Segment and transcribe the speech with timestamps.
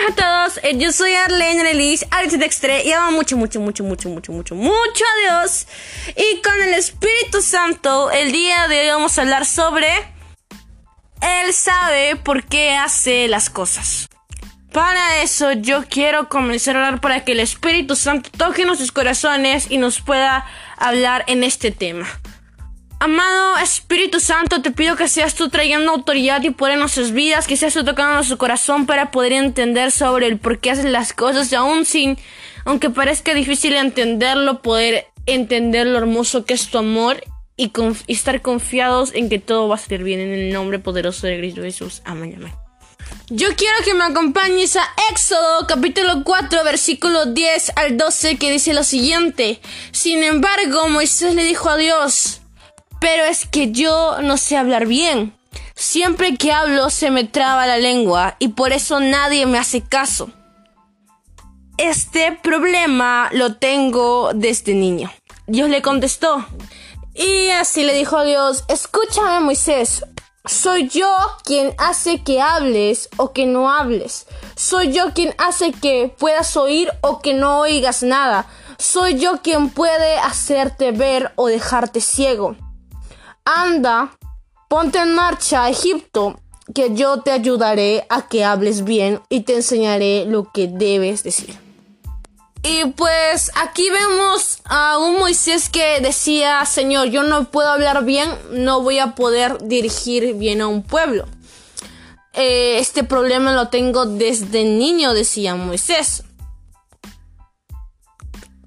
[0.00, 3.84] buenas a todos, eh, yo soy Arlene Relis, Alex Dextre y amo mucho, mucho, mucho,
[3.84, 5.66] mucho, mucho, mucho, mucho a Dios.
[6.16, 9.88] Y con el Espíritu Santo, el día de hoy vamos a hablar sobre
[11.20, 14.08] Él sabe por qué hace las cosas.
[14.72, 19.66] Para eso yo quiero comenzar a hablar para que el Espíritu Santo toque nuestros corazones
[19.70, 22.06] y nos pueda hablar en este tema.
[23.02, 27.46] Amado Espíritu Santo, te pido que seas tú trayendo autoridad y poder en nuestras vidas,
[27.46, 31.14] que seas tú tocando nuestro corazón para poder entender sobre el por qué haces las
[31.14, 32.18] cosas, aún sin,
[32.66, 37.24] aunque parezca difícil entenderlo, poder entender lo hermoso que es tu amor
[37.56, 37.72] y,
[38.06, 41.38] y estar confiados en que todo va a salir bien en el nombre poderoso de
[41.38, 42.02] Cristo Jesús.
[42.04, 42.52] Amén, amén.
[43.30, 48.74] Yo quiero que me acompañes a Éxodo capítulo 4 versículo 10 al 12 que dice
[48.74, 49.58] lo siguiente.
[49.90, 52.39] Sin embargo, Moisés le dijo a Dios,
[53.00, 55.34] pero es que yo no sé hablar bien.
[55.74, 60.30] Siempre que hablo se me traba la lengua y por eso nadie me hace caso.
[61.78, 65.10] Este problema lo tengo desde niño.
[65.46, 66.46] Dios le contestó.
[67.14, 70.04] Y así le dijo a Dios, escúchame Moisés,
[70.44, 71.10] soy yo
[71.44, 74.26] quien hace que hables o que no hables.
[74.56, 78.46] Soy yo quien hace que puedas oír o que no oigas nada.
[78.78, 82.56] Soy yo quien puede hacerte ver o dejarte ciego.
[83.56, 84.16] Anda,
[84.68, 86.38] ponte en marcha a Egipto,
[86.72, 91.58] que yo te ayudaré a que hables bien y te enseñaré lo que debes decir.
[92.62, 98.30] Y pues aquí vemos a un Moisés que decía, Señor, yo no puedo hablar bien,
[98.50, 101.26] no voy a poder dirigir bien a un pueblo.
[102.34, 106.22] Eh, este problema lo tengo desde niño, decía Moisés.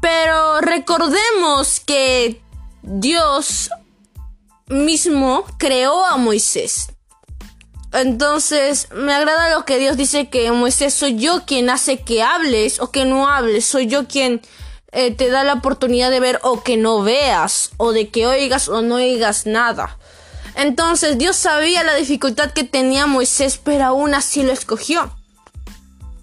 [0.00, 2.42] Pero recordemos que
[2.82, 3.70] Dios
[4.66, 6.88] mismo creó a Moisés.
[7.92, 12.80] Entonces, me agrada lo que Dios dice que Moisés soy yo quien hace que hables
[12.80, 14.42] o que no hables, soy yo quien
[14.90, 18.68] eh, te da la oportunidad de ver o que no veas, o de que oigas
[18.68, 19.96] o no oigas nada.
[20.56, 25.14] Entonces, Dios sabía la dificultad que tenía Moisés, pero aún así lo escogió.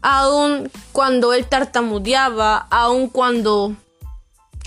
[0.01, 3.75] Aún cuando él tartamudeaba, aún cuando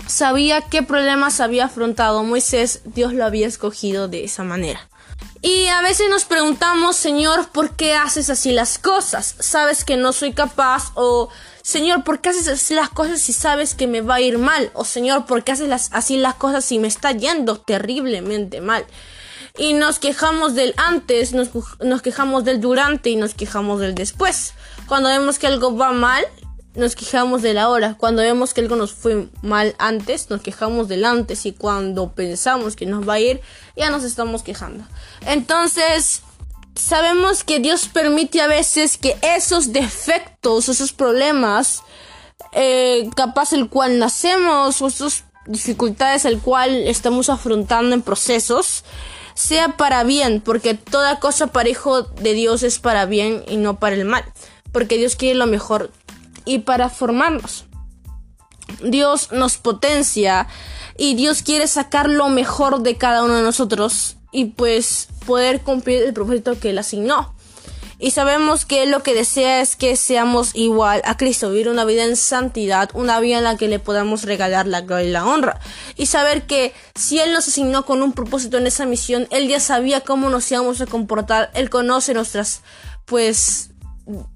[0.07, 4.87] sabía qué problemas había afrontado Moisés, Dios lo había escogido de esa manera.
[5.41, 9.35] Y a veces nos preguntamos, Señor, ¿por qué haces así las cosas?
[9.39, 10.91] ¿Sabes que no soy capaz?
[10.95, 11.29] O,
[11.61, 14.71] Señor, ¿por qué haces así las cosas si sabes que me va a ir mal?
[14.73, 18.87] O, Señor, ¿por qué haces así las cosas si me está yendo terriblemente mal?
[19.57, 21.49] Y nos quejamos del antes, nos,
[21.79, 24.53] nos quejamos del durante y nos quejamos del después.
[24.87, 26.25] Cuando vemos que algo va mal,
[26.75, 27.95] nos quejamos de la hora.
[27.97, 31.45] Cuando vemos que algo nos fue mal antes, nos quejamos del antes.
[31.45, 33.41] Y cuando pensamos que nos va a ir,
[33.75, 34.83] ya nos estamos quejando.
[35.25, 36.21] Entonces,
[36.75, 41.81] sabemos que Dios permite a veces que esos defectos, esos problemas,
[42.51, 48.83] eh, capaz el cual nacemos, o esas dificultades el cual estamos afrontando en procesos,
[49.33, 53.79] sea para bien, porque toda cosa para hijo de Dios es para bien y no
[53.79, 54.23] para el mal,
[54.71, 55.91] porque Dios quiere lo mejor
[56.45, 57.65] y para formarnos.
[58.83, 60.47] Dios nos potencia
[60.97, 66.03] y Dios quiere sacar lo mejor de cada uno de nosotros y pues poder cumplir
[66.03, 67.35] el propósito que Él asignó.
[67.97, 71.85] Y sabemos que Él lo que desea es que seamos igual a Cristo, vivir una
[71.85, 75.25] vida en santidad, una vida en la que le podamos regalar la gloria y la
[75.25, 75.59] honra.
[75.95, 79.61] Y saber que si Él nos asignó con un propósito en esa misión, Él ya
[79.61, 82.61] sabía cómo nos íbamos a comportar, Él conoce nuestras,
[83.05, 83.69] pues,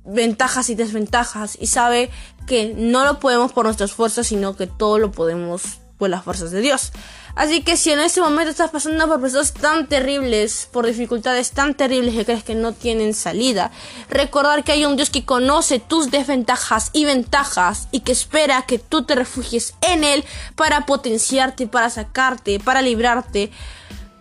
[0.06, 2.10] ventajas y desventajas y sabe
[2.48, 6.52] que no lo podemos por nuestras fuerzas, sino que todo lo podemos por las fuerzas
[6.52, 6.92] de Dios.
[7.36, 11.76] Así que si en este momento estás pasando por procesos tan terribles, por dificultades tan
[11.76, 13.72] terribles que crees que no tienen salida,
[14.10, 18.80] recordar que hay un Dios que conoce tus desventajas y ventajas y que espera que
[18.80, 20.26] tú te refugies en Él
[20.56, 23.52] para potenciarte, para sacarte, para librarte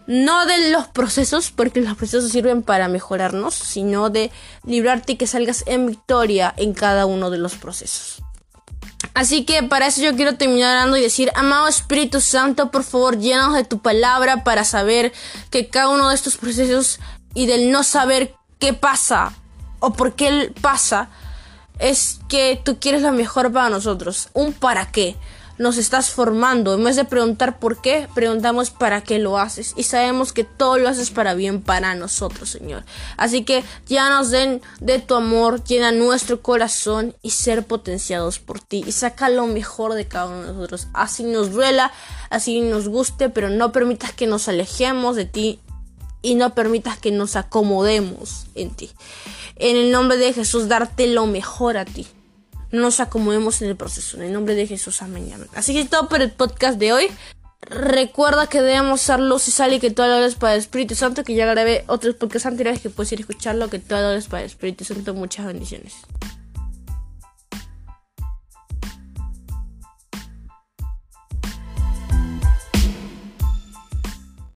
[0.08, 4.32] no de los procesos, porque los procesos sirven para mejorarnos, sino de
[4.64, 8.22] librarte y que salgas en victoria en cada uno de los procesos.
[9.12, 13.18] Así que para eso yo quiero terminar hablando y decir, amado Espíritu Santo, por favor,
[13.18, 15.12] llénanos de tu palabra para saber
[15.50, 17.00] que cada uno de estos procesos
[17.34, 19.34] y del no saber qué pasa
[19.78, 21.10] o por qué pasa,
[21.78, 25.16] es que tú quieres lo mejor para nosotros, un para qué
[25.58, 26.74] nos estás formando.
[26.74, 29.74] En vez de preguntar por qué, preguntamos para qué lo haces.
[29.76, 32.84] Y sabemos que todo lo haces para bien para nosotros, Señor.
[33.16, 38.60] Así que ya nos den de tu amor, llena nuestro corazón y ser potenciados por
[38.60, 38.84] ti.
[38.86, 40.88] Y saca lo mejor de cada uno de nosotros.
[40.94, 41.92] Así nos duela,
[42.30, 45.60] así nos guste, pero no permitas que nos alejemos de ti
[46.22, 48.90] y no permitas que nos acomodemos en ti.
[49.56, 52.06] en el nombre de Jesús darte lo mejor a ti.
[52.70, 54.16] No nos acomodemos en el proceso.
[54.18, 55.30] En el nombre de Jesús, amén.
[55.34, 55.48] amén.
[55.54, 57.08] Así que es todo por el podcast de hoy.
[57.62, 60.60] Recuerda que debemos ser luz y sal y que toda la hora es para el
[60.60, 61.24] Espíritu Santo.
[61.24, 63.68] Que ya grabé otros podcasts anteriores que puedes ir a escucharlo.
[63.68, 65.14] Que toda la hora es para el Espíritu Santo.
[65.14, 65.94] Muchas bendiciones.